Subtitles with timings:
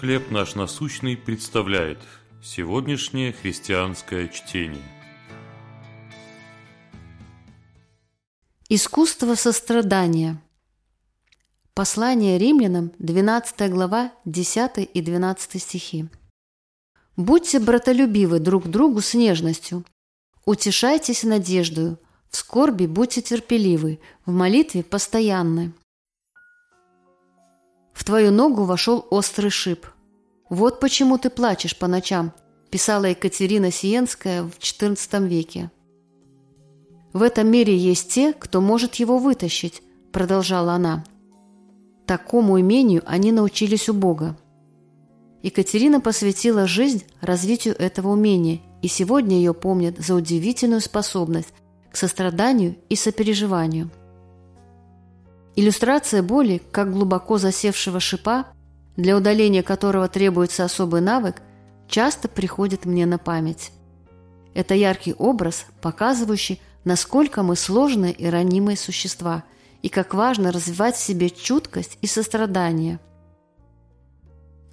[0.00, 1.98] «Хлеб наш насущный» представляет
[2.42, 4.82] сегодняшнее христианское чтение.
[8.68, 10.38] Искусство сострадания.
[11.72, 16.10] Послание римлянам, 12 глава, 10 и 12 стихи.
[17.16, 19.82] «Будьте братолюбивы друг другу с нежностью,
[20.44, 25.72] утешайтесь надеждою, в скорби будьте терпеливы, в молитве постоянны.
[28.06, 29.84] Твою ногу вошел острый шип.
[30.48, 32.32] Вот почему ты плачешь по ночам,
[32.70, 35.72] писала Екатерина Сиенская в XIV веке.
[37.12, 39.82] В этом мире есть те, кто может его вытащить,
[40.12, 41.04] продолжала она.
[42.06, 44.38] Такому умению они научились у Бога.
[45.42, 51.52] Екатерина посвятила жизнь развитию этого умения, и сегодня ее помнят за удивительную способность
[51.90, 53.90] к состраданию и сопереживанию.
[55.56, 58.46] Иллюстрация боли, как глубоко засевшего шипа,
[58.96, 61.42] для удаления которого требуется особый навык,
[61.88, 63.72] часто приходит мне на память.
[64.54, 69.44] Это яркий образ, показывающий, насколько мы сложные и ранимые существа,
[69.82, 73.00] и как важно развивать в себе чуткость и сострадание.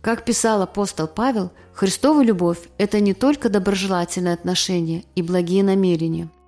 [0.02, 6.30] Как писал апостол Павел, Христова любовь– это не только доброжелательное отношение и благие намерения–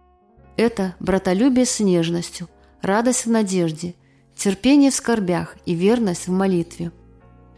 [0.57, 2.47] это братолюбие с нежностью,
[2.81, 3.93] радость в надежде,
[4.35, 6.91] терпение в скорбях и верность в молитве.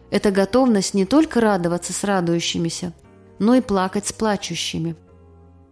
[0.09, 2.93] Это готовность не только радоваться с радующимися,
[3.39, 4.95] но и плакать с плачущими.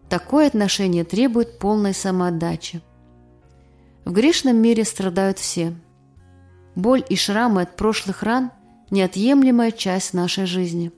[0.09, 2.81] Такое отношение требует полной самоотдачи.
[4.03, 5.73] В грешном мире страдают все.
[6.75, 8.51] Боль и шрамы от прошлых ран–
[8.91, 10.91] неотъемлемая часть нашей жизни.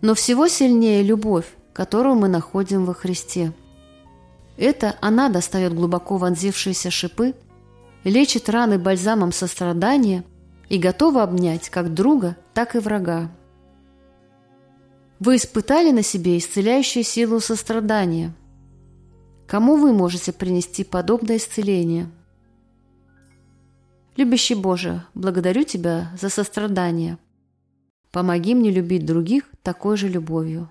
[0.00, 3.52] Но всего сильнее любовь, которую мы находим во Христе–
[4.56, 7.34] это она достает глубоко вонзившиеся шипы,
[8.10, 10.24] лечит раны бальзамом сострадания
[10.68, 13.30] и готова обнять как друга, так и врага.
[15.18, 18.34] Вы испытали на себе исцеляющую силу сострадания.
[19.46, 22.10] Кому вы можете принести подобное исцеление?
[24.16, 27.18] Любящий Боже, благодарю Тебя за сострадание.
[28.10, 30.70] Помоги мне любить других такой же любовью.